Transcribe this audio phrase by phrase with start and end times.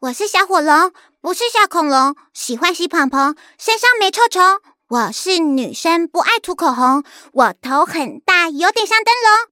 [0.00, 4.40] 我是小火龙，不是小恐龙，喜欢洗蓬蓬，身上没臭虫。
[4.86, 9.50] 我是女生，不爱涂口红，我头很大，有点像灯笼。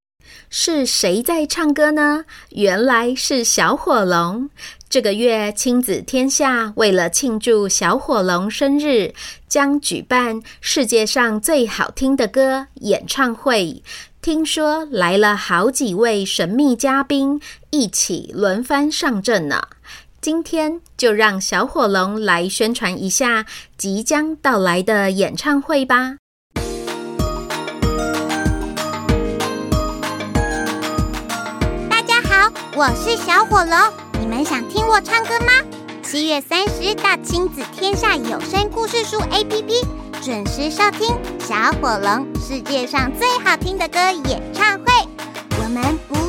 [0.48, 2.24] 是谁在唱歌呢？
[2.50, 4.48] 原来是小火龙。
[4.88, 9.12] 这个月亲子天下为了庆祝小火龙生日，
[9.48, 13.82] 将举办世界上最好听的歌演唱会。
[14.22, 19.66] 听说来了好几位神秘嘉宾，一起轮番上阵呢。
[20.26, 23.46] 今天就让小火龙来宣传一下
[23.78, 26.16] 即将到来的演唱会吧。
[31.88, 33.78] 大家好，我是小火龙。
[34.20, 35.52] 你们想听我唱歌吗？
[36.02, 39.86] 七月三十日到亲子天下有声故事书 APP
[40.20, 44.86] 准时收听小火龙世界上最好听的歌演唱会，
[45.62, 46.25] 我们不。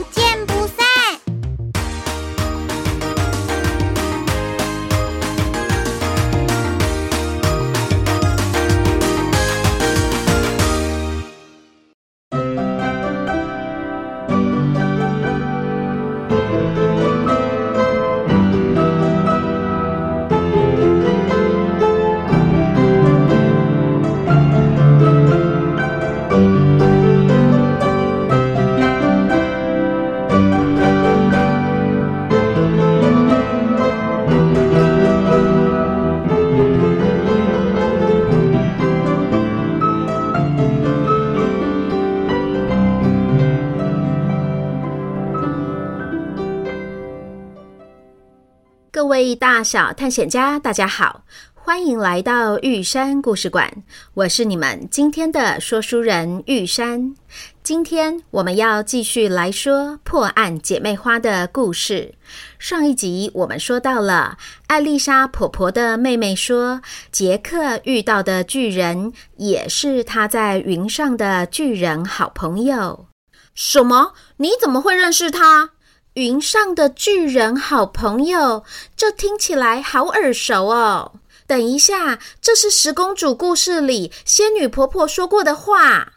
[49.57, 51.23] 大小探险家，大家好，
[51.55, 53.73] 欢迎来到玉山故事馆。
[54.13, 57.15] 我是你们今天的说书人玉山。
[57.63, 62.13] 今天我们要继续来说破案姐妹花的故事。
[62.59, 73.07] 上一集我们说到了艾丽莎婆婆的妹妹说，杰克遇到的巨人也是他在云上的巨人好朋友。
[73.55, 74.13] 什么？
[74.37, 75.71] 你怎么会认识他？
[76.17, 78.63] 云上的巨人好朋友，
[78.95, 81.11] 这听起来好耳熟哦。
[81.45, 86.13] 等一下，这是十公主故事里仙女婆婆说过的话。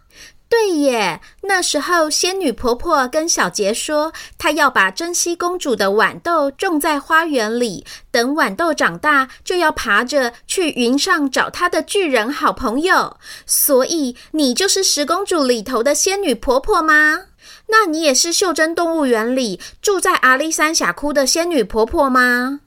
[0.48, 13.18] 对耶，那时候仙女婆婆跟小杰说，她要把珍稀公主的豌豆种在花园里，等豌豆长大，就要爬着去云上找她的巨人好朋友。
[13.44, 17.26] 所以，你就是十公主里头的仙女婆婆吗？
[17.70, 22.60] 那你也是袖珍动物园里住在阿里山峡谷的仙女婆婆吗？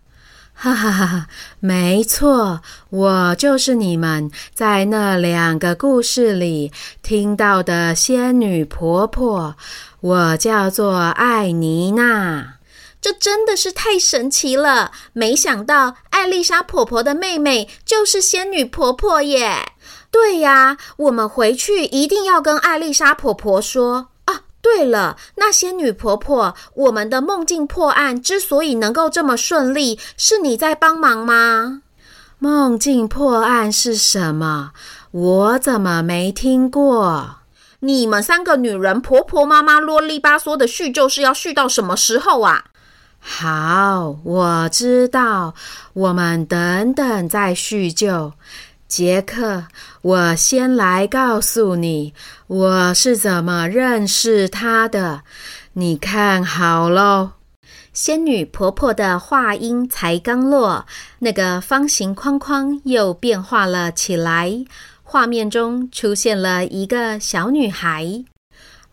[0.56, 1.28] 哈哈哈哈，
[1.59, 6.72] 没错，我就是你们在那两个故事里
[7.02, 9.56] 听到的仙女婆婆，
[10.00, 12.59] 我叫做艾妮娜。
[13.02, 14.92] 这真的是太神奇了！
[15.12, 19.74] 没想到艾丽莎婆婆的妹妹就是仙女婆婆耶。
[20.09, 24.12] 对呀，我们回去一定要跟艾丽莎婆婆说。
[24.63, 31.81] 对了，那些女婆婆，我们的梦境破案之所以能够这么顺利，是你在帮忙吗？
[32.40, 34.72] 梦境破案是什么？
[35.12, 37.40] 我怎么没听过？
[37.81, 42.63] 你们三个女人婆婆妈妈啰里吧嗦的叙旧是要叙到什么时候啊？
[43.19, 45.53] 好，我知道，
[45.91, 48.31] 我们等等再叙旧。
[48.96, 49.64] 杰克，
[50.04, 52.14] 我先来告诉你，
[52.46, 55.24] 我是怎么认识他的。
[55.74, 57.31] 你看好喽。
[57.92, 60.86] 仙女婆婆的话音才刚落，
[61.18, 64.64] 那个方形框框又变化了起来，
[65.02, 68.24] 画面中出现了一个小女孩。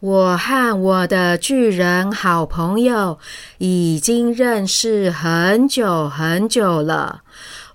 [0.01, 3.19] 我和我的巨人好朋友
[3.59, 7.21] 已经认识很久很久了。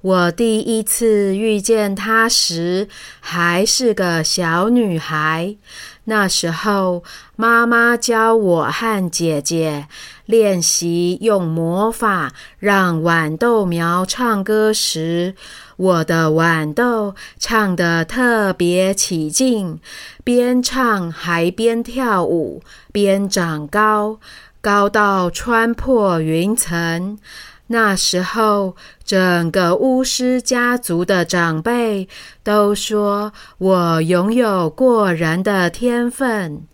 [0.05, 2.87] 我第一次遇见她时，
[3.19, 5.55] 还是个小女孩。
[6.03, 7.03] 那时候，
[7.35, 9.87] 妈妈教我和姐姐
[10.27, 15.33] 练习用魔法让豌豆苗唱歌时，
[15.75, 19.79] 我的豌豆唱得特别起劲，
[20.23, 24.19] 边唱还边跳舞，边长高，
[24.61, 27.17] 高到穿破云层。
[27.67, 32.07] 那时候，整个巫师家族的长辈
[32.43, 36.67] 都说我拥有过人的天分，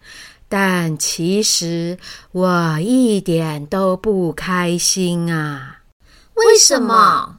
[0.49, 1.97] 但其实
[2.33, 5.77] 我一点都不开心啊！
[6.33, 7.37] 为什么？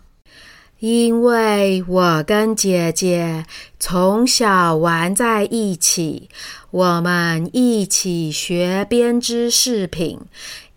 [0.79, 3.45] 因为我跟姐姐
[3.79, 6.29] 从小玩在一起，
[6.71, 10.19] 我们一起学编织饰品。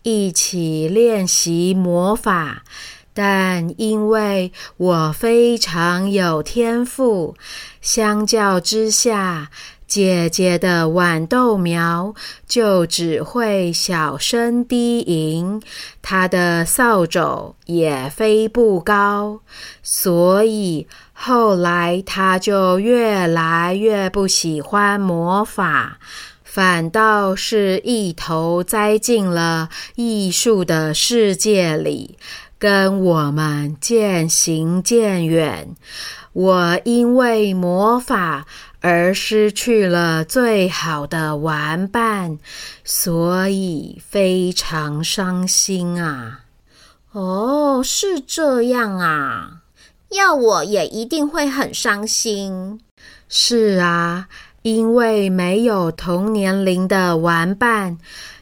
[0.08, 2.62] 一起练习魔法，
[3.12, 7.34] 但因为我非常有天赋，
[7.80, 9.50] 相较之下，
[9.88, 12.14] 姐姐的豌豆苗
[12.46, 15.60] 就只会小声低吟，
[16.00, 19.40] 她的扫帚也飞不高，
[19.82, 25.98] 所以后来她就越来越不喜欢魔法，
[26.56, 32.16] 反倒是一头栽进了艺术的世界里，
[32.58, 35.76] 跟我们渐行渐远。
[36.32, 38.46] 我因为魔法
[38.80, 42.38] 而失去了最好的玩伴，
[42.82, 46.40] 所以非常伤心啊！
[47.12, 49.60] 哦，是这样啊，
[50.08, 52.80] 要我也一定会很伤心。
[53.28, 54.28] 是啊，
[54.66, 57.98] 因为没有同年龄的玩伴。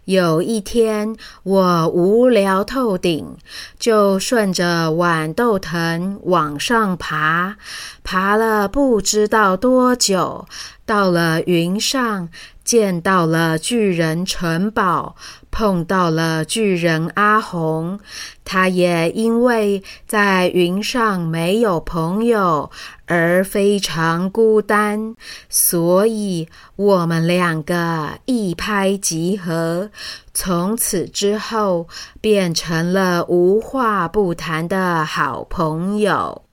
[0.06, 3.36] 有一天，我无聊透顶，
[3.78, 7.56] 就顺着豌豆藤往上爬，
[8.02, 10.46] 爬了不知道多久，
[10.86, 12.30] 到了云上，
[12.64, 15.14] 见到了巨人城堡，
[15.50, 18.00] 碰到了巨人阿红，
[18.44, 22.70] 他也因为在云上没有朋友。
[23.06, 25.14] 而非常孤单，
[25.50, 29.90] 所以我们两个一拍即合，
[30.32, 31.86] 从此之后
[32.22, 36.44] 变成了无话不谈的好朋友。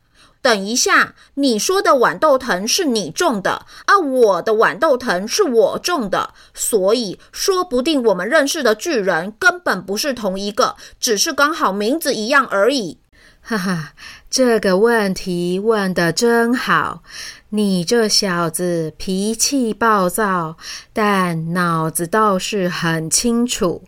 [0.41, 12.97] 等一下，你说的豌豆藤是你种的，啊，我的豌豆藤是我种的，所以说不定我们认识的巨人根本不是同一个，只是刚好名字一样而已。
[13.41, 13.93] 哈哈。
[14.29, 17.03] 这个问题问得真好，
[17.49, 20.55] 你这小子脾气暴躁，
[20.93, 23.83] 但脑子倒是很清楚。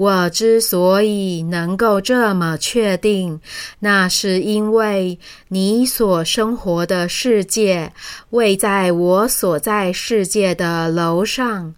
[0.00, 3.38] 我之所以能够这么确定，
[3.80, 5.18] 那是因为
[5.48, 7.92] 你所生活的世界
[8.30, 11.74] 位在我所在世界的楼上。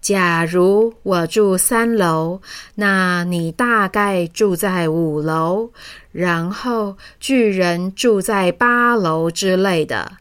[0.00, 2.40] 假如我住三楼，
[2.76, 5.68] 那你大概住在五楼，
[6.12, 10.12] 然后巨人住在八楼之类的。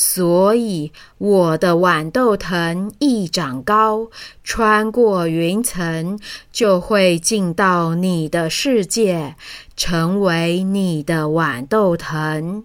[0.00, 4.06] 所以我的豌豆藤一长高，
[4.44, 6.16] 穿过云层，
[6.52, 9.34] 就会进到你的世界，
[9.76, 12.62] 成为你的豌豆藤。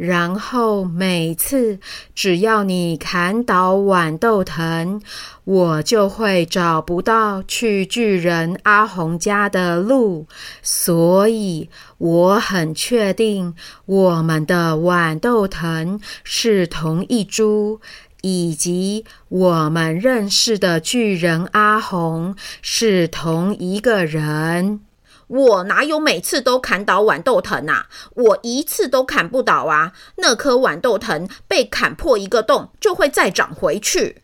[0.00, 1.78] 然后每次
[2.14, 5.02] 只要你砍倒豌豆藤，
[5.44, 10.26] 我就会找不到去巨人阿红家的路。
[10.62, 11.68] 所以
[11.98, 13.54] 我很确定
[13.84, 17.78] 我们的豌豆藤是同一株，
[18.22, 24.80] 以及我们认识的巨人阿红是同一个人。
[25.30, 27.86] 我哪有每次都砍倒豌豆藤啊？
[28.14, 29.92] 我一次都砍不倒啊！
[30.16, 34.22] 那颗豌豆藤被砍破一个洞，就会再长回去。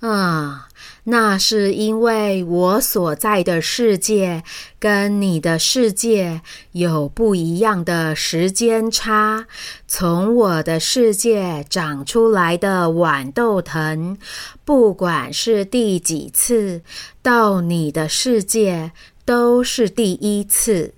[0.00, 0.66] 啊，
[1.04, 4.42] 那是因为我所在的世界
[4.78, 6.40] 跟你的世界
[6.72, 9.46] 有不一样的时间差。
[9.86, 14.16] 从我的世界长出来的豌豆藤，
[14.64, 16.80] 不管是第几次
[17.22, 18.92] 到你的世界。
[19.24, 20.94] 都是第一次。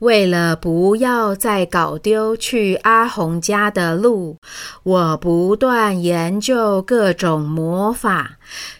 [0.00, 4.36] 为了不要再搞丢去阿红家的路，
[4.82, 8.36] 我不断研究各种魔法。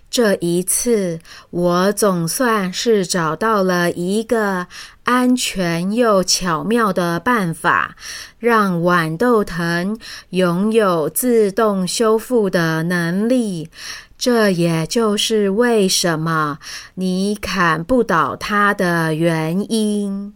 [0.09, 1.19] 这一次，
[1.51, 4.67] 我总算是找到了一个
[5.05, 7.97] 安全又巧妙的办法，
[8.39, 9.99] 让豌豆藤
[10.31, 13.69] 拥有自动修复的能力。
[14.19, 16.59] 这也就是为什么
[16.95, 20.35] 你砍不倒它的原因。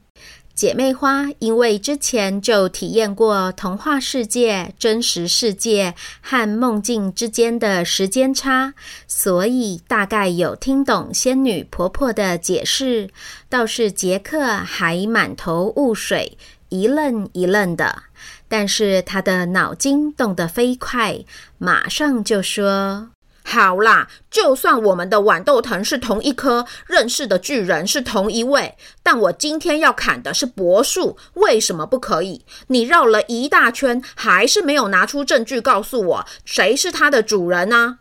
[0.53, 8.75] 姐妹花因为之前就体验过童话世界、真实世界和梦境之间的时间差，
[9.07, 13.09] 所以大概有听懂仙女婆婆的解释。
[13.49, 16.37] 倒是杰克还满头雾水，
[16.69, 18.03] 一愣一愣的，
[18.47, 21.25] 但是他的脑筋动得飞快，
[21.57, 23.09] 马上就说。
[23.51, 32.45] 好啦，就算我们的豌豆藤是同一棵，认识的巨人是同一位，但我今天要砍的是柏树，为什么不可以？
[32.69, 37.99] 你绕了一大圈，还是没有拿出证据告诉我谁是它的主人呢？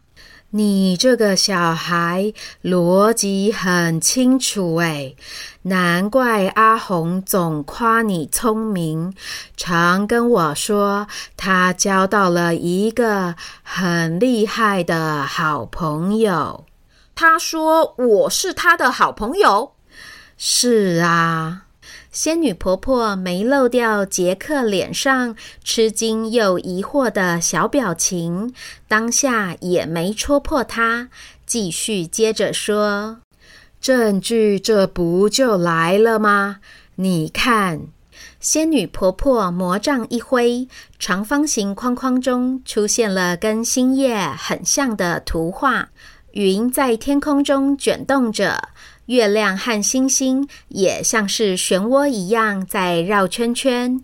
[0.52, 5.16] 你这个小孩逻辑很清楚诶，
[5.62, 9.14] 难怪阿红总夸你聪明，
[9.56, 16.66] 常跟我说他交到了一个很厉害的好朋友。
[17.14, 19.74] 他说我是他的好朋友？
[20.36, 21.66] 是啊。
[22.12, 28.54] 仙女婆婆没漏掉杰克脸上吃惊又疑惑的小表情，
[28.88, 31.10] 当下也没戳破他，
[31.46, 33.20] 继续接着说
[33.80, 36.58] ：“证据这不就来了吗？
[36.96, 37.82] 你看。”
[38.42, 45.90] 仙女婆婆魔杖一挥，长方形框框中出现了跟星夜很像的图画，
[46.32, 48.70] 云在天空中卷动着。
[49.10, 54.00] 月亮和星星也像是漩涡一样在绕圈圈，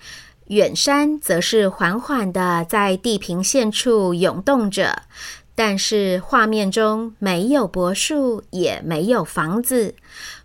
[0.48, 5.04] 远山则是缓缓地在地平线处涌动着。
[5.54, 9.94] 但是画面中没有柏树，也没有房子。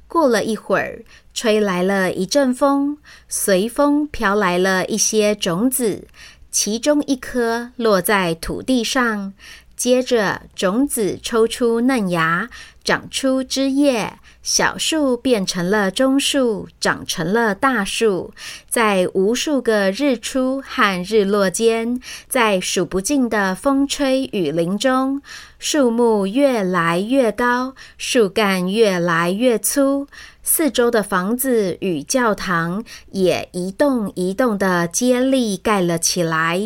[0.07, 1.03] 过了一会儿，
[1.33, 2.99] 吹来了一阵风，
[3.31, 6.07] 随风飘来了一些种子，
[6.51, 9.33] 其中一颗落在土地上。
[9.75, 12.51] 接着，种子抽出嫩芽，
[12.83, 18.33] 长出枝叶，小树变成了中树，长成了大树。
[18.69, 25.21] 在无数个日出和日落间，在数不尽的风吹雨淋中，
[25.59, 30.07] 树木越来越高，树干越来越粗。
[30.43, 32.83] 四周的房子与教堂
[33.13, 36.61] 也一栋一栋的接力盖了起来。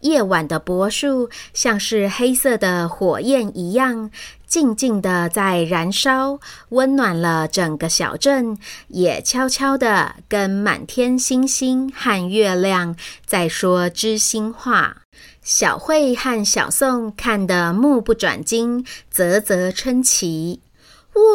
[0.00, 4.10] 夜晚的柏树像是黑色的火焰一样，
[4.54, 8.56] 静静的在燃烧，温暖了整个小镇，
[8.86, 12.94] 也悄悄的跟满天星星和月亮
[13.26, 14.98] 在说知心话。
[15.42, 20.60] 小慧和小宋看得目不转睛，啧啧称奇。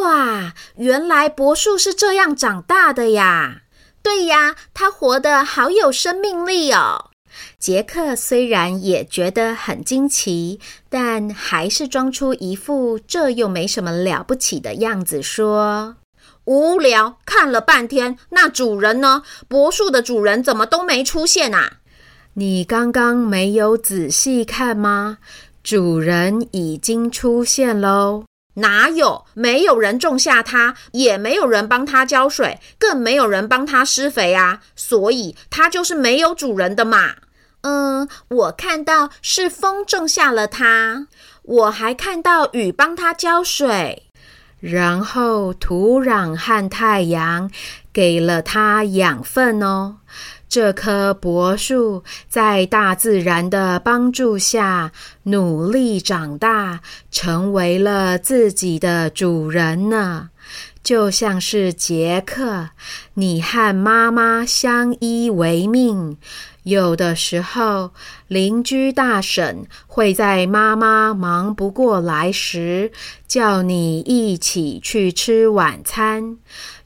[0.01, 3.63] 哇，原来柏树是这样长大的呀！
[4.01, 7.07] 对呀，它活得好有生命力哦。
[7.57, 10.59] 杰克虽然也觉得很惊奇，
[10.89, 15.95] 但还是装出一副这又没什么了不起的样子，说
[16.45, 19.23] ：“无聊，看了半天，那主人呢？
[19.47, 21.77] 柏树的主人怎么都没出现啊？”
[22.35, 25.17] 你刚刚没有仔细看吗？
[25.63, 28.23] 主人已经出现喽。
[28.55, 29.25] 哪有？
[29.33, 34.61] 没有人种下它，也没有人帮它浇水，更没有人帮它施肥啊！
[34.75, 37.15] 所以它就是没有主人的嘛。
[37.61, 41.07] 嗯，我看到是风种下了它，
[41.43, 44.03] 我还看到雨帮它浇水，
[44.59, 47.51] 然后土壤和太阳
[47.91, 49.97] 给了它养分哦。
[50.47, 54.91] 这棵柏树在大自然的帮助下
[55.23, 56.79] 努力长大，
[57.11, 60.29] 成为了自己的主人呢。
[60.81, 62.69] 就像是杰克，
[63.13, 66.17] 你和妈妈相依为命。
[66.69, 67.91] 有的时候，
[68.27, 72.91] 邻居大婶会在妈妈忙不过来时，
[73.27, 76.37] 叫你一起去吃晚餐。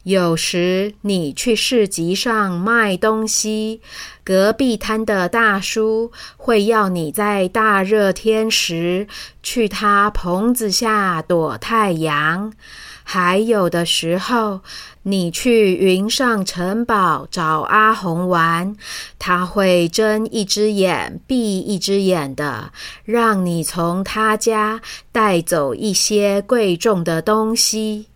[0.04, 3.82] 有时你去市集上卖东西，
[4.24, 9.08] 隔壁摊的大叔会要你在大热天时
[9.42, 12.54] 去他棚子下躲太阳。
[13.03, 14.62] 还有的时候，
[15.03, 18.75] 你去云上城堡找阿红玩，
[19.19, 22.72] 他会睁一只眼闭一只眼的，
[23.03, 24.81] 让你从他家
[25.12, 28.07] 带走一些贵重的东西。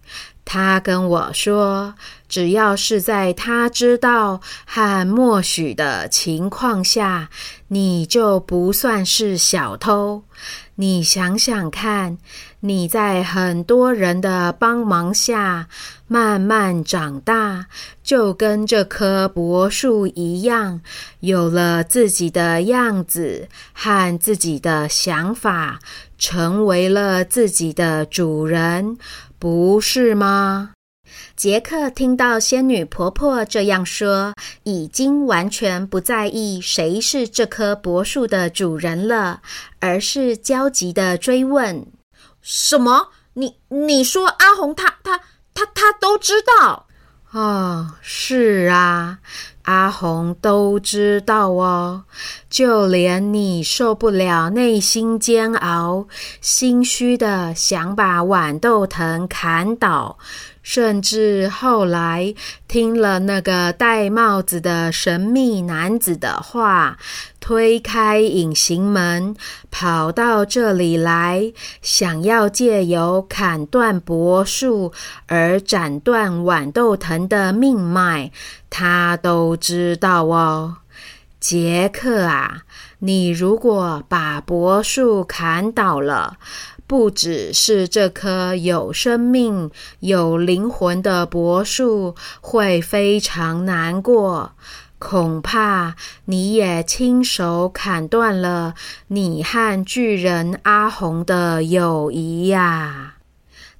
[0.45, 1.93] 他跟我说，
[2.29, 7.29] 只要是在他知道和默许的情况下，
[7.67, 10.23] 你就不算是小偷。
[10.79, 12.19] 你想想看，
[12.59, 15.67] 你在很多人的帮忙下
[16.07, 17.65] 慢慢长大，
[18.03, 20.81] 就跟这棵柏树一样，
[21.21, 25.79] 有了自己的样子和自己的想法，
[26.19, 28.99] 成为了自己的主人。
[29.39, 30.73] 不是吗？
[31.35, 34.33] 杰克听到仙女婆婆这样说，
[34.63, 39.41] 已经完全不在意谁是这棵柏树的主人了，
[39.79, 41.85] 而是焦急地追问
[42.41, 43.09] ：“什么？
[43.33, 45.19] 你你说阿红她她
[45.53, 46.87] 她她都知道
[47.31, 49.19] ？”“哦，是啊。”
[49.67, 52.05] 阿红都知道哦，
[52.49, 56.07] 就连你受不了内心煎熬，
[56.39, 60.17] 心虚的想把豌豆藤砍倒。
[60.69, 62.35] 甚至后来
[62.67, 66.97] 听了那个戴帽子的神秘男子的话，
[67.39, 69.33] 推开隐形门，
[69.71, 74.91] 跑到这里来，想要借由砍断柏树
[75.27, 78.31] 而斩断豌豆藤的命脉，
[78.69, 80.79] 他都知道哦。
[81.39, 82.63] 杰克啊，
[82.99, 86.37] 你如果把柏树砍倒了，
[86.87, 94.53] 不只是这棵有生命、有灵魂的柏树会非常难过，
[94.97, 98.73] 恐怕你也亲手砍断了
[99.07, 103.15] 你和巨人阿红的友谊呀！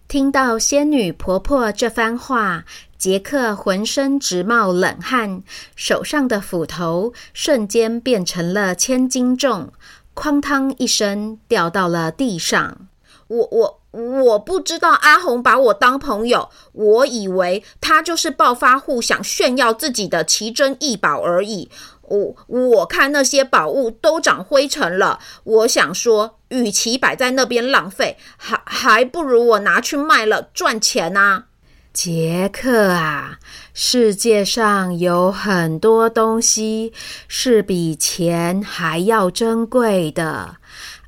[0.09, 2.65] 听到仙女婆婆这番话，
[2.97, 5.41] 杰克浑身直冒冷汗，
[5.77, 9.71] 手上的斧头瞬间变成了千斤重，
[10.13, 12.87] 哐当一声掉到了地上。
[13.27, 21.69] 我我我不知道阿红把我当朋友，我以为她就是暴发户，想炫耀自己的奇珍异宝而已。
[22.03, 31.45] 我我看那些宝物都长灰尘了，我想说，与其摆在那边浪费，还还不如我拿去卖了赚钱啊！
[31.91, 33.39] 杰克啊，
[33.73, 36.93] 世界上有很多东西
[37.27, 40.57] 是比钱还要珍贵的。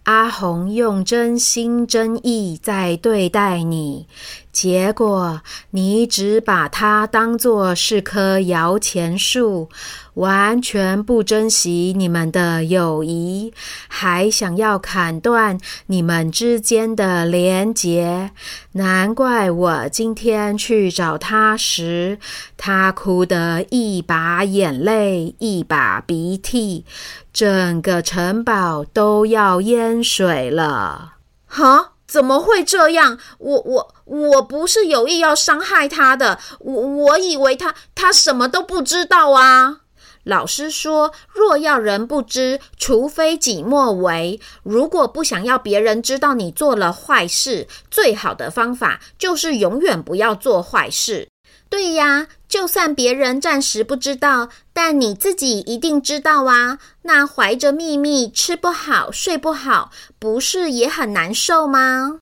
[0.10, 4.08] 阿红用真心真意在对待你，
[4.52, 5.42] 结果
[5.72, 9.70] 你只把它当作是棵摇钱树，
[10.16, 13.54] 完全不珍惜你们的友谊，
[13.88, 18.32] 还想要砍断你们之间的连结。
[18.74, 22.18] 难怪我今天去找他时，
[22.58, 26.86] 他哭得一把眼泪一把鼻涕。
[27.32, 31.14] 整个城堡都要淹水了！
[31.46, 31.94] 哈？
[32.10, 33.20] 怎么会这样？
[33.38, 39.82] 我我我不是有意要伤害他的，我我以为他他什么都不知道啊。
[40.24, 44.40] 老师说，若要人不知，除非己莫为。
[44.64, 51.30] 如果不想要别人知道你做了坏事，最好的方法就是永远不要做坏事。
[51.70, 56.80] 对呀，就算别人暂时不知道，但你自己一定知道啊。
[57.04, 62.18] 那怀着秘密，吃不好，睡不好，不是也很难受吗？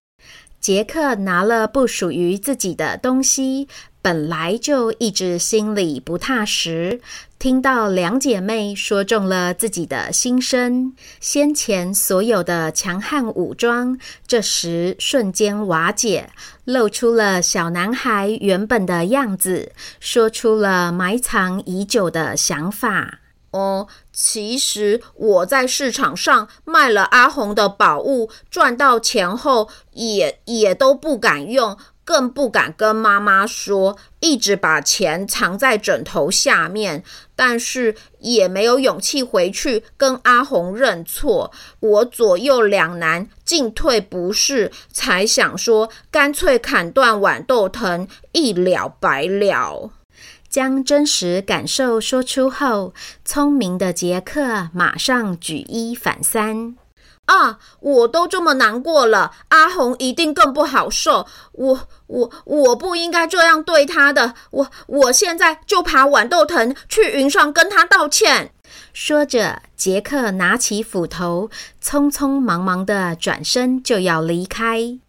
[0.59, 3.69] 杰克拿了不属于自己的东西，
[4.07, 7.01] 本来就一直心里不踏实。
[7.37, 16.29] 听到两姐妹说中了自己的心声，先前所有的强悍武装，这时瞬间瓦解，
[16.63, 23.19] 露出了小男孩原本的样子，说出了埋藏已久的想法。
[23.51, 31.77] 哦，其实我在市场上卖了阿红的宝物，赚到钱后也也都不敢用。
[32.07, 37.03] 更不敢跟妈妈说，一直把钱藏在枕头下面，
[37.35, 41.51] 但是也没有勇气回去跟阿红认错。
[41.81, 49.91] 我左右两难，进退不是，才想说干脆砍断豌豆藤，一了百了。
[50.47, 52.93] 将真实感受说出后，
[53.25, 56.77] 聪明的杰克马上举一反三。
[57.27, 57.59] 啊！
[57.79, 61.25] 我都这么难过了，阿红一定更不好受。
[61.53, 64.33] 我我我不应该这样对她的。
[64.51, 68.51] 我我现在就爬豌豆藤去云上跟她道歉。
[68.93, 71.49] 说着，杰克拿起斧头，
[71.83, 74.99] 匆匆忙忙的转身就要离开。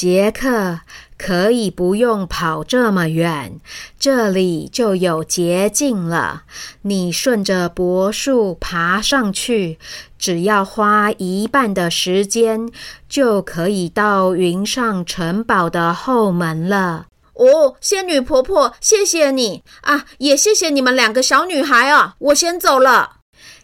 [0.00, 0.78] 杰克，
[1.18, 3.58] 可以不用跑这么远，
[3.98, 6.44] 这里就有捷径了。
[6.82, 9.76] 你顺着柏树爬上去，
[10.16, 12.70] 只要花一半的时间，
[13.08, 17.06] 就可以到云上城堡的后门了。
[17.34, 20.04] 哦，仙女婆婆，谢谢你啊！
[20.18, 22.14] 也谢谢你们两个小女孩啊！
[22.18, 23.17] 我先走了。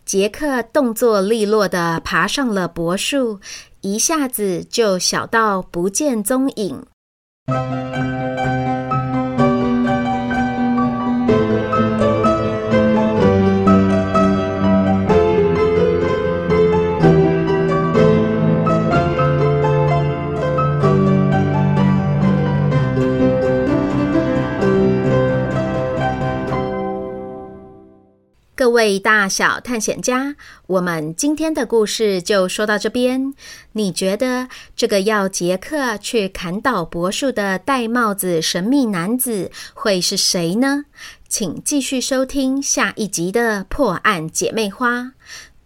[0.05, 3.40] 杰克动作利落地爬上了柏树。
[3.85, 6.87] 一下子就小到不见踪影。
[29.05, 30.35] 大小探险家，
[30.67, 33.35] 我们今天的故事就说到这边。
[33.73, 40.87] 你觉得这个要杰克去砍倒柏树的戴帽子神秘男子会是谁呢？
[41.29, 45.01] 请继续收听下一集的《破案姐妹花》。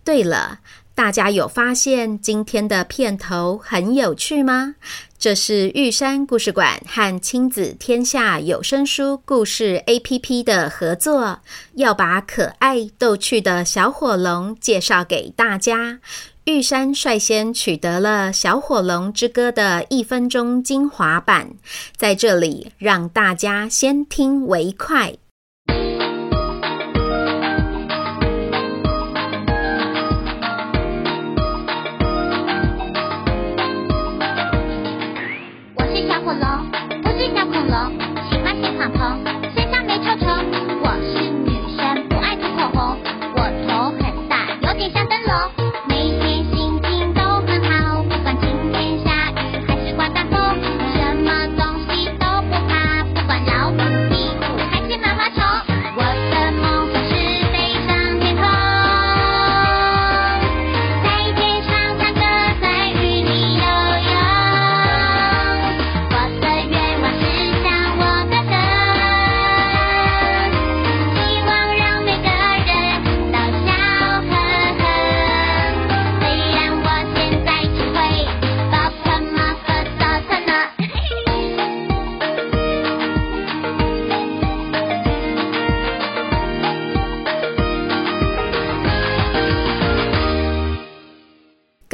[0.02, 0.58] 对了，
[0.98, 4.74] 大家有发现今天的片头很有趣吗？
[5.16, 11.38] 这是玉山故事馆和亲子天下有声书故事 APP 的合作，
[11.74, 16.00] 要把可爱逗趣的小火龙介绍给大家。
[16.46, 21.50] 玉山率先取得了《小火龙之歌》的一分钟精华版，
[21.96, 25.14] 在这里让大家先听为快。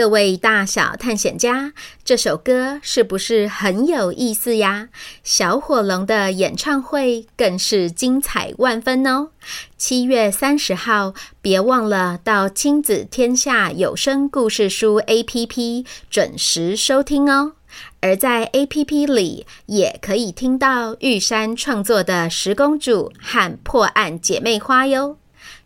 [0.05, 1.73] 各位大小探险家，
[2.05, 4.91] 这首歌是不是很有意思呀？
[5.23, 9.31] 小火龙的演唱会更是精彩万分哦！
[9.79, 17.53] 七月三十号，别忘了到亲子天下有声故事书 APP 准时收听哦。
[18.01, 25.17] 而在 APP 里，也可以听到玉山创作的《十公主》和《破案姐妹花》哟。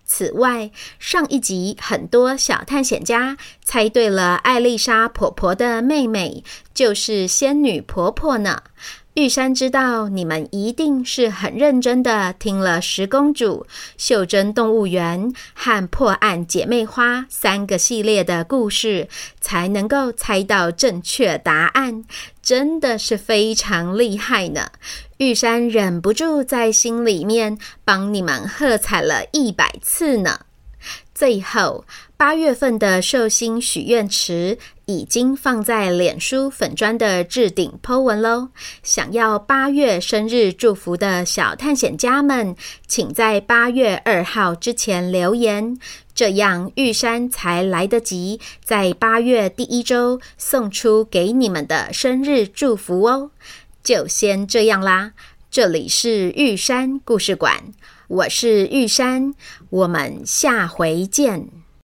[0.09, 6.43] 此外，上一集很多小探险家猜对了，艾丽莎婆婆的妹妹
[6.75, 8.63] 就是仙女婆婆呢。
[9.19, 19.09] 玉山知道你们一定是很认真的听了《十公主》、《袖珍动物园》和《破案姐妹花》三个系列的故事，
[19.41, 22.05] 才能够猜到正确答案，
[22.41, 24.71] 真的是非常厉害呢。
[25.17, 30.43] 玉山忍不住在心里面帮你们喝彩了一百次呢。
[31.13, 31.85] 最后，
[32.17, 34.57] 八月份的寿星许愿池
[34.89, 38.49] 已经放在脸书粉砖的置顶 po 文喽。
[38.83, 45.79] 想要八月生日祝福的小探险家们，请在八月二号之前留言，
[46.15, 53.31] 这样玉山才来得及在八月第一周送出给你们的生日祝福哦。
[53.85, 55.13] 就先这样啦，
[55.51, 57.75] 这里是玉山故事馆，
[58.07, 59.35] 我是玉山，
[59.69, 61.58] 我们下回见。